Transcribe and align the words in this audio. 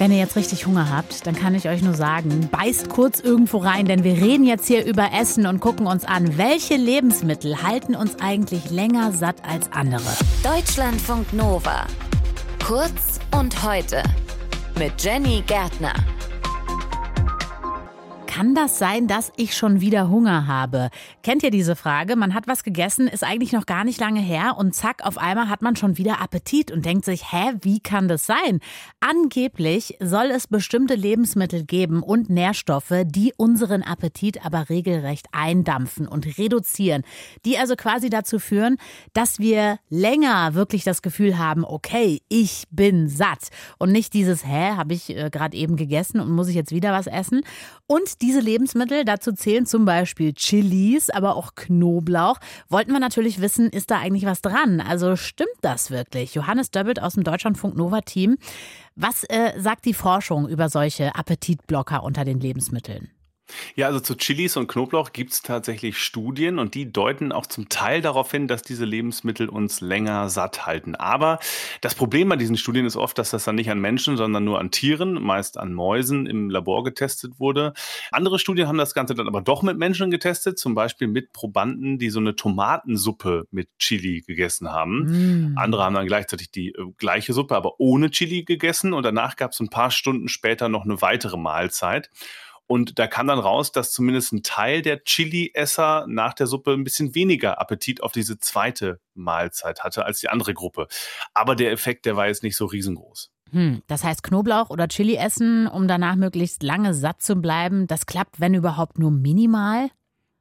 Wenn 0.00 0.12
ihr 0.12 0.16
jetzt 0.16 0.34
richtig 0.34 0.64
Hunger 0.64 0.88
habt, 0.88 1.26
dann 1.26 1.36
kann 1.36 1.54
ich 1.54 1.68
euch 1.68 1.82
nur 1.82 1.92
sagen, 1.92 2.48
beißt 2.50 2.88
kurz 2.88 3.20
irgendwo 3.20 3.58
rein, 3.58 3.84
denn 3.84 4.02
wir 4.02 4.14
reden 4.14 4.46
jetzt 4.46 4.66
hier 4.66 4.86
über 4.86 5.10
Essen 5.12 5.44
und 5.44 5.60
gucken 5.60 5.86
uns 5.86 6.06
an, 6.06 6.38
welche 6.38 6.76
Lebensmittel 6.76 7.62
halten 7.62 7.94
uns 7.94 8.18
eigentlich 8.18 8.70
länger 8.70 9.12
satt 9.12 9.36
als 9.46 9.70
andere. 9.72 10.00
Deutschlandfunk 10.42 11.34
Nova. 11.34 11.86
Kurz 12.66 13.20
und 13.38 13.62
heute 13.62 14.02
mit 14.78 14.92
Jenny 15.04 15.44
Gärtner. 15.46 15.92
Kann 18.40 18.54
das 18.54 18.78
sein, 18.78 19.06
dass 19.06 19.30
ich 19.36 19.54
schon 19.54 19.82
wieder 19.82 20.08
Hunger 20.08 20.46
habe? 20.46 20.88
Kennt 21.22 21.42
ihr 21.42 21.50
diese 21.50 21.76
Frage? 21.76 22.16
Man 22.16 22.32
hat 22.32 22.48
was 22.48 22.64
gegessen, 22.64 23.06
ist 23.06 23.22
eigentlich 23.22 23.52
noch 23.52 23.66
gar 23.66 23.84
nicht 23.84 24.00
lange 24.00 24.20
her 24.20 24.56
und 24.56 24.74
zack, 24.74 25.04
auf 25.04 25.18
einmal 25.18 25.50
hat 25.50 25.60
man 25.60 25.76
schon 25.76 25.98
wieder 25.98 26.22
Appetit 26.22 26.70
und 26.70 26.86
denkt 26.86 27.04
sich, 27.04 27.30
hä, 27.30 27.52
wie 27.60 27.80
kann 27.80 28.08
das 28.08 28.24
sein? 28.24 28.60
Angeblich 29.00 29.98
soll 30.00 30.30
es 30.30 30.46
bestimmte 30.46 30.94
Lebensmittel 30.94 31.66
geben 31.66 32.02
und 32.02 32.30
Nährstoffe, 32.30 33.02
die 33.04 33.34
unseren 33.36 33.82
Appetit 33.82 34.42
aber 34.42 34.70
regelrecht 34.70 35.26
eindampfen 35.32 36.08
und 36.08 36.38
reduzieren. 36.38 37.02
Die 37.44 37.58
also 37.58 37.76
quasi 37.76 38.08
dazu 38.08 38.38
führen, 38.38 38.78
dass 39.12 39.38
wir 39.38 39.80
länger 39.90 40.54
wirklich 40.54 40.82
das 40.82 41.02
Gefühl 41.02 41.36
haben, 41.36 41.62
okay, 41.62 42.22
ich 42.30 42.64
bin 42.70 43.06
satt. 43.10 43.50
Und 43.76 43.92
nicht 43.92 44.14
dieses, 44.14 44.46
hä, 44.46 44.76
habe 44.78 44.94
ich 44.94 45.14
äh, 45.14 45.28
gerade 45.28 45.58
eben 45.58 45.76
gegessen 45.76 46.20
und 46.20 46.30
muss 46.30 46.48
ich 46.48 46.54
jetzt 46.54 46.72
wieder 46.72 46.92
was 46.92 47.06
essen? 47.06 47.42
Und 47.86 48.22
diese 48.30 48.38
Lebensmittel, 48.38 49.04
dazu 49.04 49.32
zählen 49.32 49.66
zum 49.66 49.84
Beispiel 49.84 50.32
Chilis, 50.34 51.10
aber 51.10 51.34
auch 51.34 51.56
Knoblauch. 51.56 52.38
Wollten 52.68 52.92
wir 52.92 53.00
natürlich 53.00 53.40
wissen, 53.40 53.68
ist 53.70 53.90
da 53.90 53.98
eigentlich 53.98 54.24
was 54.24 54.40
dran? 54.40 54.80
Also 54.80 55.16
stimmt 55.16 55.48
das 55.62 55.90
wirklich? 55.90 56.36
Johannes 56.36 56.70
Döbbelt 56.70 57.02
aus 57.02 57.14
dem 57.14 57.24
Deutschlandfunk 57.24 57.76
Nova 57.76 58.02
Team. 58.02 58.36
Was 58.94 59.24
äh, 59.24 59.58
sagt 59.58 59.84
die 59.84 59.94
Forschung 59.94 60.48
über 60.48 60.68
solche 60.68 61.16
Appetitblocker 61.16 62.04
unter 62.04 62.24
den 62.24 62.38
Lebensmitteln? 62.38 63.10
Ja, 63.74 63.86
also 63.86 64.00
zu 64.00 64.16
Chilis 64.16 64.56
und 64.56 64.68
Knoblauch 64.68 65.12
gibt 65.12 65.32
es 65.32 65.42
tatsächlich 65.42 65.98
Studien 65.98 66.58
und 66.58 66.74
die 66.74 66.92
deuten 66.92 67.32
auch 67.32 67.46
zum 67.46 67.68
Teil 67.68 68.00
darauf 68.00 68.30
hin, 68.30 68.48
dass 68.48 68.62
diese 68.62 68.84
Lebensmittel 68.84 69.48
uns 69.48 69.80
länger 69.80 70.28
satt 70.28 70.66
halten. 70.66 70.94
Aber 70.94 71.38
das 71.80 71.94
Problem 71.94 72.28
bei 72.28 72.36
diesen 72.36 72.56
Studien 72.56 72.86
ist 72.86 72.96
oft, 72.96 73.18
dass 73.18 73.30
das 73.30 73.44
dann 73.44 73.54
nicht 73.54 73.70
an 73.70 73.80
Menschen, 73.80 74.16
sondern 74.16 74.44
nur 74.44 74.58
an 74.58 74.70
Tieren, 74.70 75.14
meist 75.14 75.58
an 75.58 75.72
Mäusen 75.72 76.26
im 76.26 76.50
Labor 76.50 76.84
getestet 76.84 77.38
wurde. 77.38 77.72
Andere 78.10 78.38
Studien 78.38 78.68
haben 78.68 78.78
das 78.78 78.94
Ganze 78.94 79.14
dann 79.14 79.28
aber 79.28 79.40
doch 79.40 79.62
mit 79.62 79.78
Menschen 79.78 80.10
getestet, 80.10 80.58
zum 80.58 80.74
Beispiel 80.74 81.08
mit 81.08 81.32
Probanden, 81.32 81.98
die 81.98 82.10
so 82.10 82.20
eine 82.20 82.36
Tomatensuppe 82.36 83.46
mit 83.50 83.68
Chili 83.78 84.22
gegessen 84.22 84.70
haben. 84.70 85.52
Mm. 85.52 85.58
Andere 85.58 85.84
haben 85.84 85.94
dann 85.94 86.06
gleichzeitig 86.06 86.50
die 86.50 86.68
äh, 86.68 86.92
gleiche 86.96 87.32
Suppe, 87.32 87.56
aber 87.56 87.78
ohne 87.78 88.10
Chili 88.10 88.44
gegessen 88.44 88.92
und 88.92 89.04
danach 89.04 89.36
gab 89.36 89.52
es 89.52 89.60
ein 89.60 89.70
paar 89.70 89.90
Stunden 89.90 90.28
später 90.28 90.68
noch 90.68 90.84
eine 90.84 91.00
weitere 91.02 91.36
Mahlzeit. 91.36 92.10
Und 92.70 93.00
da 93.00 93.08
kam 93.08 93.26
dann 93.26 93.40
raus, 93.40 93.72
dass 93.72 93.90
zumindest 93.90 94.32
ein 94.32 94.44
Teil 94.44 94.80
der 94.80 95.02
Chili-Esser 95.02 96.04
nach 96.06 96.34
der 96.34 96.46
Suppe 96.46 96.72
ein 96.72 96.84
bisschen 96.84 97.16
weniger 97.16 97.60
Appetit 97.60 98.00
auf 98.00 98.12
diese 98.12 98.38
zweite 98.38 99.00
Mahlzeit 99.12 99.82
hatte 99.82 100.04
als 100.04 100.20
die 100.20 100.28
andere 100.28 100.54
Gruppe. 100.54 100.86
Aber 101.34 101.56
der 101.56 101.72
Effekt, 101.72 102.06
der 102.06 102.16
war 102.16 102.28
jetzt 102.28 102.44
nicht 102.44 102.56
so 102.56 102.66
riesengroß. 102.66 103.32
Hm, 103.50 103.82
das 103.88 104.04
heißt 104.04 104.22
Knoblauch 104.22 104.70
oder 104.70 104.86
Chili 104.86 105.16
essen, 105.16 105.66
um 105.66 105.88
danach 105.88 106.14
möglichst 106.14 106.62
lange 106.62 106.94
satt 106.94 107.20
zu 107.22 107.34
bleiben, 107.34 107.88
das 107.88 108.06
klappt, 108.06 108.38
wenn 108.38 108.54
überhaupt 108.54 109.00
nur 109.00 109.10
minimal? 109.10 109.90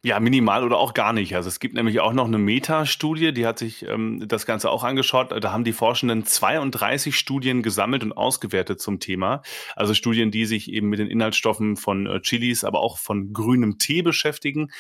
Ja, 0.02 0.22
minimal 0.22 0.64
oder 0.64 0.78
auch 0.78 0.94
gar 0.94 1.12
nicht. 1.12 1.36
Also 1.36 1.50
es 1.50 1.60
gibt 1.60 1.76
nämlich 1.76 2.00
auch 2.00 2.14
noch 2.14 2.26
eine 2.26 2.38
Meta-Studie, 2.38 3.34
die 3.34 3.46
hat 3.46 3.60
sich 3.60 3.86
ähm, 3.86 4.24
das 4.30 4.46
Ganze 4.46 4.72
auch 4.72 4.86
angeschaut. 4.86 5.34
Da 5.44 5.52
haben 5.52 5.66
die 5.66 5.74
Forschenden 5.74 6.24
32 6.26 7.18
Studien 7.18 7.62
gesammelt 7.64 8.04
und 8.04 8.14
ausgewertet 8.14 8.80
zum 8.80 9.02
Thema. 9.02 9.42
Also 9.76 9.94
Studien, 9.94 10.32
die 10.32 10.46
sich 10.46 10.72
eben 10.72 10.88
mit 10.88 11.00
den 11.00 11.10
Inhaltsstoffen 11.10 11.76
von 11.76 12.08
äh, 12.08 12.22
Chilis, 12.22 12.64
aber 12.64 12.80
auch 12.80 12.98
von 12.98 13.34
grünem 13.34 13.78
Tee 13.78 14.02
beschäftigen. 14.02 14.72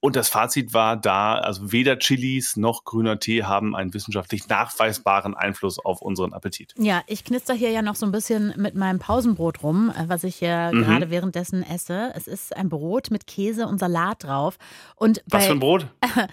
Und 0.00 0.14
das 0.14 0.28
Fazit 0.28 0.72
war 0.72 0.96
da, 0.96 1.34
also 1.34 1.72
weder 1.72 1.98
Chilis 1.98 2.56
noch 2.56 2.84
grüner 2.84 3.18
Tee 3.18 3.42
haben 3.42 3.74
einen 3.74 3.92
wissenschaftlich 3.92 4.46
nachweisbaren 4.48 5.34
Einfluss 5.34 5.78
auf 5.78 6.02
unseren 6.02 6.32
Appetit. 6.32 6.72
Ja, 6.78 7.02
ich 7.08 7.24
knister 7.24 7.52
hier 7.52 7.70
ja 7.70 7.82
noch 7.82 7.96
so 7.96 8.06
ein 8.06 8.12
bisschen 8.12 8.54
mit 8.56 8.76
meinem 8.76 9.00
Pausenbrot 9.00 9.62
rum, 9.64 9.90
äh, 9.90 10.08
was 10.08 10.22
ich 10.22 10.40
ja 10.40 10.70
mhm. 10.72 10.84
gerade 10.84 11.10
währenddessen 11.10 11.64
esse. 11.64 12.12
Es 12.14 12.28
ist 12.28 12.56
ein 12.56 12.68
Brot 12.68 13.10
mit 13.10 13.26
Käse 13.26 13.66
und 13.66 13.80
Salat 13.80 14.22
drauf. 14.22 14.56
Und 14.94 15.22
was 15.26 15.46
für 15.46 15.52
ein 15.52 15.60
Brot? 15.60 15.86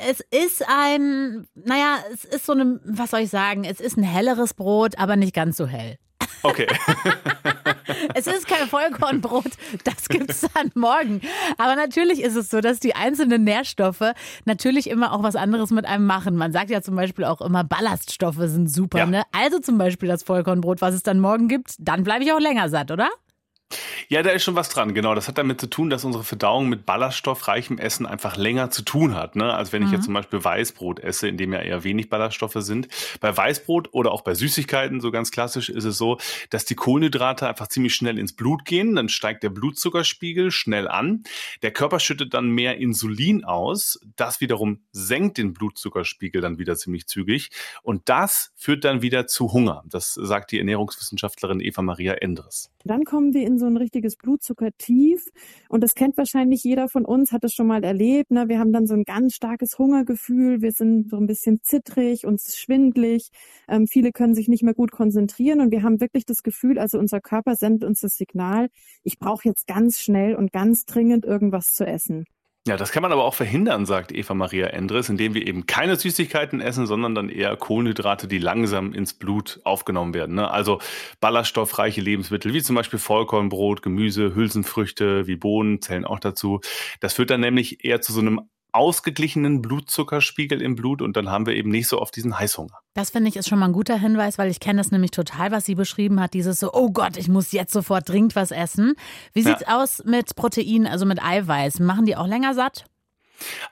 Es 0.00 0.20
ist 0.20 0.64
ein, 0.68 1.48
naja, 1.56 1.96
es 2.12 2.24
ist 2.24 2.46
so 2.46 2.52
eine, 2.52 2.78
was 2.84 3.10
soll 3.10 3.22
ich 3.22 3.30
sagen, 3.30 3.64
es 3.64 3.80
ist 3.80 3.96
ein 3.96 4.04
helleres 4.04 4.54
Brot, 4.54 4.96
aber 4.96 5.16
nicht 5.16 5.34
ganz 5.34 5.56
so 5.56 5.66
hell. 5.66 5.98
Okay. 6.44 6.68
es 8.14 8.26
ist 8.26 8.46
kein 8.46 8.68
Vollkornbrot, 8.68 9.52
das 9.84 10.08
gibt 10.08 10.30
es 10.30 10.46
dann 10.54 10.70
morgen. 10.74 11.20
Aber 11.56 11.76
natürlich 11.76 12.22
ist 12.22 12.36
es 12.36 12.50
so, 12.50 12.60
dass 12.60 12.80
die 12.80 12.94
einzelnen 12.94 13.44
Nährstoffe 13.44 14.12
natürlich 14.44 14.90
immer 14.90 15.12
auch 15.12 15.22
was 15.22 15.36
anderes 15.36 15.70
mit 15.70 15.86
einem 15.86 16.06
machen. 16.06 16.36
Man 16.36 16.52
sagt 16.52 16.70
ja 16.70 16.82
zum 16.82 16.96
Beispiel 16.96 17.24
auch 17.24 17.40
immer, 17.40 17.64
Ballaststoffe 17.64 18.36
sind 18.38 18.70
super. 18.70 18.98
Ja. 18.98 19.06
Ne? 19.06 19.22
Also 19.32 19.58
zum 19.58 19.78
Beispiel 19.78 20.08
das 20.08 20.22
Vollkornbrot, 20.22 20.80
was 20.80 20.94
es 20.94 21.02
dann 21.02 21.20
morgen 21.20 21.48
gibt, 21.48 21.74
dann 21.78 22.04
bleibe 22.04 22.24
ich 22.24 22.32
auch 22.32 22.40
länger 22.40 22.68
satt, 22.68 22.90
oder? 22.90 23.08
Ja, 24.10 24.22
da 24.22 24.30
ist 24.30 24.42
schon 24.42 24.56
was 24.56 24.70
dran, 24.70 24.94
genau. 24.94 25.14
Das 25.14 25.28
hat 25.28 25.36
damit 25.36 25.60
zu 25.60 25.66
tun, 25.66 25.90
dass 25.90 26.02
unsere 26.02 26.24
Verdauung 26.24 26.70
mit 26.70 26.86
ballaststoffreichem 26.86 27.76
Essen 27.76 28.06
einfach 28.06 28.38
länger 28.38 28.70
zu 28.70 28.80
tun 28.80 29.14
hat, 29.14 29.36
ne? 29.36 29.52
als 29.52 29.70
wenn 29.70 29.82
ich 29.82 29.90
jetzt 29.90 30.00
mhm. 30.00 30.04
zum 30.04 30.14
Beispiel 30.14 30.42
Weißbrot 30.42 31.00
esse, 31.00 31.28
in 31.28 31.36
dem 31.36 31.52
ja 31.52 31.60
eher 31.60 31.84
wenig 31.84 32.08
Ballaststoffe 32.08 32.56
sind. 32.56 32.88
Bei 33.20 33.36
Weißbrot 33.36 33.92
oder 33.92 34.10
auch 34.12 34.22
bei 34.22 34.34
Süßigkeiten, 34.34 35.02
so 35.02 35.10
ganz 35.10 35.30
klassisch, 35.30 35.68
ist 35.68 35.84
es 35.84 35.98
so, 35.98 36.16
dass 36.48 36.64
die 36.64 36.74
Kohlenhydrate 36.74 37.46
einfach 37.46 37.66
ziemlich 37.66 37.94
schnell 37.94 38.18
ins 38.18 38.32
Blut 38.32 38.64
gehen. 38.64 38.96
Dann 38.96 39.10
steigt 39.10 39.42
der 39.42 39.50
Blutzuckerspiegel 39.50 40.52
schnell 40.52 40.88
an. 40.88 41.24
Der 41.60 41.72
Körper 41.72 42.00
schüttet 42.00 42.32
dann 42.32 42.48
mehr 42.48 42.78
Insulin 42.78 43.44
aus. 43.44 44.00
Das 44.16 44.40
wiederum 44.40 44.80
senkt 44.90 45.36
den 45.36 45.52
Blutzuckerspiegel 45.52 46.40
dann 46.40 46.56
wieder 46.56 46.76
ziemlich 46.76 47.06
zügig. 47.08 47.50
Und 47.82 48.08
das 48.08 48.52
führt 48.56 48.84
dann 48.84 49.02
wieder 49.02 49.26
zu 49.26 49.52
Hunger. 49.52 49.84
Das 49.84 50.14
sagt 50.14 50.52
die 50.52 50.58
Ernährungswissenschaftlerin 50.58 51.60
Eva 51.60 51.82
Maria 51.82 52.14
Endres. 52.14 52.70
Dann 52.88 53.04
kommen 53.04 53.34
wir 53.34 53.46
in 53.46 53.58
so 53.58 53.66
ein 53.66 53.76
richtiges 53.76 54.16
Blutzuckertief. 54.16 55.26
Und 55.68 55.82
das 55.82 55.94
kennt 55.94 56.16
wahrscheinlich 56.16 56.64
jeder 56.64 56.88
von 56.88 57.04
uns, 57.04 57.32
hat 57.32 57.44
es 57.44 57.52
schon 57.52 57.66
mal 57.66 57.84
erlebt. 57.84 58.30
Ne? 58.30 58.48
Wir 58.48 58.58
haben 58.58 58.72
dann 58.72 58.86
so 58.86 58.94
ein 58.94 59.04
ganz 59.04 59.34
starkes 59.34 59.78
Hungergefühl. 59.78 60.60
Wir 60.60 60.72
sind 60.72 61.10
so 61.10 61.16
ein 61.16 61.26
bisschen 61.26 61.60
zittrig, 61.62 62.26
uns 62.26 62.56
schwindlig. 62.56 63.30
Ähm, 63.68 63.86
viele 63.86 64.10
können 64.12 64.34
sich 64.34 64.48
nicht 64.48 64.62
mehr 64.62 64.74
gut 64.74 64.90
konzentrieren. 64.90 65.60
Und 65.60 65.70
wir 65.70 65.82
haben 65.82 66.00
wirklich 66.00 66.24
das 66.24 66.42
Gefühl, 66.42 66.78
also 66.78 66.98
unser 66.98 67.20
Körper 67.20 67.54
sendet 67.54 67.84
uns 67.84 68.00
das 68.00 68.14
Signal, 68.14 68.68
ich 69.04 69.18
brauche 69.18 69.48
jetzt 69.48 69.66
ganz 69.66 70.00
schnell 70.00 70.34
und 70.34 70.52
ganz 70.52 70.84
dringend 70.84 71.24
irgendwas 71.24 71.74
zu 71.74 71.86
essen. 71.86 72.24
Ja, 72.68 72.76
das 72.76 72.92
kann 72.92 73.00
man 73.00 73.12
aber 73.12 73.24
auch 73.24 73.32
verhindern, 73.32 73.86
sagt 73.86 74.12
Eva 74.12 74.34
Maria 74.34 74.66
Endres, 74.66 75.08
indem 75.08 75.32
wir 75.32 75.46
eben 75.46 75.64
keine 75.64 75.96
Süßigkeiten 75.96 76.60
essen, 76.60 76.86
sondern 76.86 77.14
dann 77.14 77.30
eher 77.30 77.56
Kohlenhydrate, 77.56 78.28
die 78.28 78.36
langsam 78.36 78.92
ins 78.92 79.14
Blut 79.14 79.58
aufgenommen 79.64 80.12
werden. 80.12 80.34
Ne? 80.34 80.50
Also 80.50 80.78
ballaststoffreiche 81.18 82.02
Lebensmittel, 82.02 82.52
wie 82.52 82.60
zum 82.60 82.76
Beispiel 82.76 82.98
Vollkornbrot, 82.98 83.80
Gemüse, 83.80 84.34
Hülsenfrüchte, 84.34 85.26
wie 85.26 85.36
Bohnen 85.36 85.80
zählen 85.80 86.04
auch 86.04 86.20
dazu. 86.20 86.60
Das 87.00 87.14
führt 87.14 87.30
dann 87.30 87.40
nämlich 87.40 87.86
eher 87.86 88.02
zu 88.02 88.12
so 88.12 88.20
einem 88.20 88.42
ausgeglichenen 88.72 89.62
Blutzuckerspiegel 89.62 90.60
im 90.62 90.76
Blut 90.76 91.02
und 91.02 91.16
dann 91.16 91.30
haben 91.30 91.46
wir 91.46 91.54
eben 91.54 91.70
nicht 91.70 91.88
so 91.88 92.00
oft 92.00 92.14
diesen 92.14 92.38
Heißhunger. 92.38 92.78
Das 92.94 93.10
finde 93.10 93.28
ich 93.28 93.36
ist 93.36 93.48
schon 93.48 93.58
mal 93.58 93.66
ein 93.66 93.72
guter 93.72 93.98
Hinweis, 93.98 94.38
weil 94.38 94.50
ich 94.50 94.60
kenne 94.60 94.80
das 94.80 94.90
nämlich 94.90 95.10
total, 95.10 95.50
was 95.50 95.64
sie 95.64 95.74
beschrieben 95.74 96.20
hat, 96.20 96.34
dieses 96.34 96.60
so, 96.60 96.72
oh 96.72 96.90
Gott, 96.90 97.16
ich 97.16 97.28
muss 97.28 97.52
jetzt 97.52 97.72
sofort 97.72 98.08
dringend 98.08 98.36
was 98.36 98.50
essen. 98.50 98.94
Wie 99.32 99.42
sieht's 99.42 99.62
ja. 99.66 99.80
aus 99.80 100.02
mit 100.04 100.36
Protein, 100.36 100.86
also 100.86 101.06
mit 101.06 101.22
Eiweiß? 101.22 101.80
Machen 101.80 102.06
die 102.06 102.16
auch 102.16 102.26
länger 102.26 102.54
satt? 102.54 102.84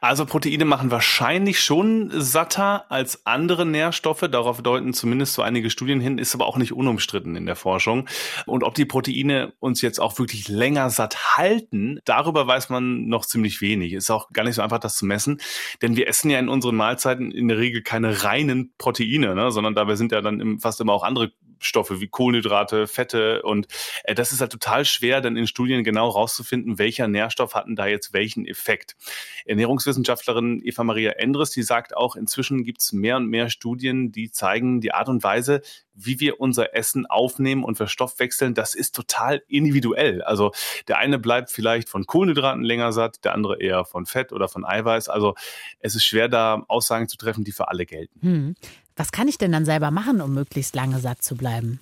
Also 0.01 0.27
Proteine 0.27 0.65
machen 0.65 0.91
wahrscheinlich 0.91 1.61
schon 1.61 2.11
satter 2.13 2.91
als 2.91 3.27
andere 3.27 3.67
Nährstoffe. 3.67 4.27
Darauf 4.31 4.63
deuten 4.63 4.95
zumindest 4.95 5.35
so 5.35 5.43
einige 5.43 5.71
Studien 5.71 6.01
hin, 6.01 6.19
ist 6.19 6.35
aber 6.35 6.47
auch 6.47 6.57
nicht 6.57 6.73
unumstritten 6.73 7.37
in 7.37 7.47
der 7.47 7.57
Forschung. 7.57 8.09
Und 8.47 8.65
ob 8.65 8.75
die 8.75 8.85
Proteine 8.85 9.53
uns 9.59 9.83
jetzt 9.83 10.01
auch 10.01 10.19
wirklich 10.19 10.49
länger 10.49 10.91
satt 10.91 11.37
halten, 11.37 12.01
darüber 12.05 12.47
weiß 12.47 12.69
man 12.69 13.07
noch 13.07 13.27
ziemlich 13.27 13.61
wenig. 13.61 13.93
Ist 13.93 14.11
auch 14.11 14.31
gar 14.33 14.45
nicht 14.45 14.55
so 14.55 14.63
einfach, 14.63 14.79
das 14.79 14.97
zu 14.97 15.07
messen. 15.07 15.41
Denn 15.83 15.97
wir 15.97 16.09
essen 16.09 16.31
ja 16.31 16.39
in 16.39 16.49
unseren 16.49 16.77
Mahlzeiten 16.77 17.31
in 17.31 17.49
der 17.49 17.59
Regel 17.59 17.83
keine 17.83 18.25
reinen 18.25 18.73
Proteine, 18.79 19.35
ne? 19.35 19.51
sondern 19.51 19.75
dabei 19.75 19.97
sind 19.97 20.13
ja 20.13 20.21
dann 20.21 20.61
fast 20.61 20.81
immer 20.81 20.93
auch 20.93 21.03
andere 21.03 21.33
Stoffe 21.59 22.01
wie 22.01 22.09
Kohlenhydrate, 22.09 22.87
Fette 22.87 23.43
und 23.43 23.67
äh, 24.05 24.15
das 24.15 24.33
ist 24.33 24.41
halt 24.41 24.53
total 24.53 24.85
schwer, 24.85 25.21
dann 25.21 25.37
in 25.37 25.47
Studien 25.47 25.85
genau 25.85 26.09
rauszufinden, 26.09 26.79
welcher 26.79 27.09
Nährstoff 27.09 27.55
hatten 27.55 27.77
da 27.77 27.87
jetzt 27.87 28.13
welchen 28.13 28.47
Effekt. 28.47 28.97
Ernährungswissenschaftlerin 29.57 30.61
Eva 30.63 30.85
Maria 30.85 31.13
Endres, 31.13 31.51
die 31.51 31.63
sagt 31.63 31.97
auch, 31.97 32.15
inzwischen 32.15 32.63
gibt 32.63 32.83
es 32.83 32.93
mehr 32.93 33.17
und 33.17 33.27
mehr 33.29 33.49
Studien, 33.49 34.13
die 34.13 34.31
zeigen 34.31 34.83
die 34.83 34.93
Art 34.93 35.09
und 35.09 35.25
Weise, 35.25 35.63
wie 35.95 36.21
wir 36.21 36.41
unser 36.41 36.75
Essen 36.75 37.07
aufnehmen 37.07 37.65
und 37.65 37.77
verstoffwechseln, 37.77 38.53
das 38.53 38.75
ist 38.75 38.95
total 38.95 39.43
individuell. 39.49 40.23
Also 40.23 40.53
der 40.89 40.99
eine 40.99 41.19
bleibt 41.19 41.51
vielleicht 41.51 41.89
von 41.89 42.05
Kohlenhydraten 42.05 42.63
länger 42.63 42.93
satt, 42.93 43.25
der 43.25 43.33
andere 43.33 43.59
eher 43.59 43.87
von 43.87 44.05
Fett 44.05 44.33
oder 44.33 44.49
von 44.49 44.67
Eiweiß. 44.67 45.09
Also 45.09 45.35
es 45.81 45.95
ist 45.95 46.05
schwer, 46.05 46.29
da 46.29 46.63
Aussagen 46.69 47.09
zu 47.09 47.17
treffen, 47.17 47.45
die 47.45 47.53
für 47.53 47.69
alle 47.69 47.87
gelten. 47.87 48.21
Hm. 48.21 48.55
Was 48.95 49.11
kann 49.11 49.27
ich 49.27 49.39
denn 49.39 49.53
dann 49.53 49.65
selber 49.65 49.91
machen, 49.91 50.21
um 50.21 50.35
möglichst 50.35 50.75
lange 50.75 51.01
satt 51.01 51.23
zu 51.23 51.35
bleiben? 51.35 51.81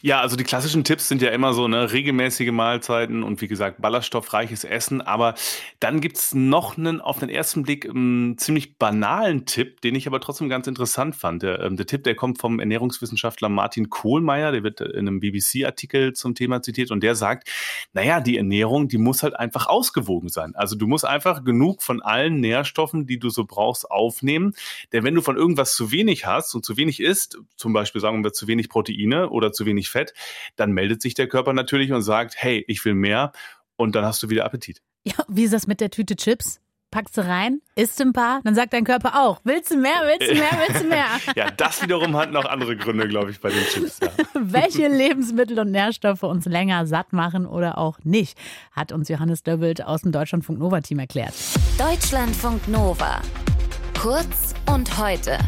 Ja, 0.00 0.20
also 0.20 0.36
die 0.36 0.44
klassischen 0.44 0.84
Tipps 0.84 1.08
sind 1.08 1.22
ja 1.22 1.30
immer 1.30 1.52
so, 1.52 1.68
ne, 1.68 1.92
regelmäßige 1.92 2.50
Mahlzeiten 2.50 3.22
und 3.22 3.40
wie 3.40 3.48
gesagt, 3.48 3.80
ballaststoffreiches 3.80 4.64
Essen. 4.64 5.00
Aber 5.00 5.34
dann 5.80 6.00
gibt's 6.00 6.34
noch 6.34 6.76
einen 6.76 7.00
auf 7.00 7.18
den 7.18 7.28
ersten 7.28 7.62
Blick 7.62 7.84
ähm, 7.84 8.36
ziemlich 8.38 8.78
banalen 8.78 9.46
Tipp, 9.46 9.80
den 9.80 9.94
ich 9.94 10.06
aber 10.06 10.20
trotzdem 10.20 10.48
ganz 10.48 10.66
interessant 10.66 11.16
fand. 11.16 11.42
Der, 11.42 11.60
ähm, 11.60 11.76
der 11.76 11.86
Tipp, 11.86 12.04
der 12.04 12.14
kommt 12.14 12.38
vom 12.38 12.60
Ernährungswissenschaftler 12.60 13.48
Martin 13.48 13.90
Kohlmeier, 13.90 14.52
der 14.52 14.62
wird 14.62 14.80
in 14.80 15.08
einem 15.08 15.20
BBC-Artikel 15.20 16.12
zum 16.12 16.34
Thema 16.34 16.62
zitiert 16.62 16.90
und 16.90 17.02
der 17.02 17.14
sagt, 17.14 17.48
naja, 17.92 18.20
die 18.20 18.36
Ernährung, 18.36 18.88
die 18.88 18.98
muss 18.98 19.22
halt 19.22 19.38
einfach 19.38 19.66
ausgewogen 19.66 20.28
sein. 20.28 20.54
Also 20.54 20.76
du 20.76 20.86
musst 20.86 21.04
einfach 21.04 21.44
genug 21.44 21.82
von 21.82 22.02
allen 22.02 22.40
Nährstoffen, 22.40 23.06
die 23.06 23.18
du 23.18 23.30
so 23.30 23.44
brauchst, 23.44 23.90
aufnehmen. 23.90 24.54
Denn 24.92 25.04
wenn 25.04 25.14
du 25.14 25.22
von 25.22 25.36
irgendwas 25.36 25.74
zu 25.74 25.92
wenig 25.92 26.26
hast 26.26 26.54
und 26.54 26.64
zu 26.64 26.76
wenig 26.76 27.00
isst, 27.00 27.38
zum 27.56 27.72
Beispiel 27.72 28.00
sagen 28.00 28.24
wir 28.24 28.32
zu 28.32 28.46
wenig 28.46 28.68
Proteine 28.68 29.30
oder 29.52 29.64
zu 29.64 29.66
wenig 29.66 29.90
Fett, 29.90 30.14
dann 30.56 30.72
meldet 30.72 31.02
sich 31.02 31.14
der 31.14 31.28
Körper 31.28 31.52
natürlich 31.52 31.92
und 31.92 32.02
sagt, 32.02 32.34
hey, 32.36 32.64
ich 32.66 32.84
will 32.84 32.94
mehr 32.94 33.32
und 33.76 33.94
dann 33.94 34.04
hast 34.04 34.22
du 34.22 34.30
wieder 34.30 34.44
Appetit. 34.44 34.82
Ja, 35.04 35.14
wie 35.28 35.44
ist 35.44 35.52
das 35.52 35.66
mit 35.66 35.80
der 35.80 35.90
Tüte 35.90 36.16
Chips? 36.16 36.58
Packst 36.90 37.16
du 37.16 37.26
rein, 37.26 37.62
isst 37.74 38.02
ein 38.02 38.12
paar, 38.12 38.42
dann 38.44 38.54
sagt 38.54 38.74
dein 38.74 38.84
Körper 38.84 39.18
auch, 39.18 39.40
willst 39.44 39.70
du 39.70 39.78
mehr, 39.78 39.94
willst 40.04 40.30
du 40.30 40.34
mehr, 40.34 40.50
willst 40.66 40.82
du 40.82 40.88
mehr? 40.88 41.06
ja, 41.36 41.50
das 41.50 41.82
wiederum 41.82 42.14
hat 42.16 42.32
noch 42.32 42.44
andere 42.44 42.76
Gründe, 42.76 43.08
glaube 43.08 43.30
ich, 43.30 43.40
bei 43.40 43.48
den 43.48 43.64
Chips. 43.64 43.98
Ja. 44.02 44.10
Welche 44.34 44.88
Lebensmittel 44.88 45.58
und 45.58 45.70
Nährstoffe 45.70 46.22
uns 46.22 46.44
länger 46.44 46.86
satt 46.86 47.14
machen 47.14 47.46
oder 47.46 47.78
auch 47.78 47.98
nicht, 48.04 48.36
hat 48.72 48.92
uns 48.92 49.08
Johannes 49.08 49.42
Döbbelt 49.42 49.82
aus 49.82 50.02
dem 50.02 50.12
Deutschlandfunk 50.12 50.58
Nova 50.58 50.82
Team 50.82 50.98
erklärt. 50.98 51.32
Deutschlandfunk 51.78 52.68
Nova. 52.68 53.22
Kurz 53.98 54.54
und 54.66 54.98
heute. 54.98 55.38